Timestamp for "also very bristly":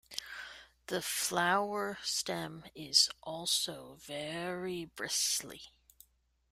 3.21-5.73